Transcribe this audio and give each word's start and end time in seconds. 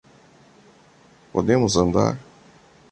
Podemos 1.31 1.73
andar? 1.83 2.13